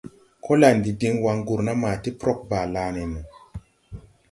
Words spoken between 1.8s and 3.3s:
ma ti prog Balané no.